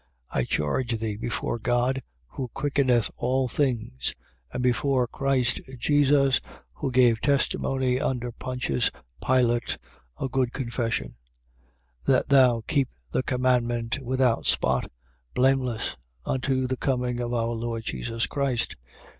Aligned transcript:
6:13. 0.33 0.39
I 0.41 0.45
charge 0.45 0.97
thee 0.99 1.15
before 1.15 1.59
God 1.59 2.01
who 2.29 2.47
quickeneth 2.55 3.11
all 3.17 3.47
things, 3.47 4.15
and 4.51 4.63
before 4.63 5.05
Christ 5.07 5.61
Jesus 5.77 6.41
who 6.73 6.91
gave 6.91 7.21
testimony 7.21 7.99
under 8.01 8.31
Pontius 8.31 8.89
Pilate, 9.23 9.77
a 10.19 10.27
good 10.27 10.53
confession: 10.53 11.17
6:14. 12.07 12.13
That 12.13 12.29
thou 12.29 12.63
keep 12.67 12.89
the 13.11 13.21
commandment 13.21 13.99
without 13.99 14.47
spot, 14.47 14.91
blameless, 15.35 15.95
unto 16.25 16.65
the 16.65 16.77
coming 16.77 17.19
of 17.19 17.31
our 17.35 17.53
Lord 17.53 17.83
Jesus 17.83 18.25
Christ, 18.25 18.75
6:15. 19.01 19.07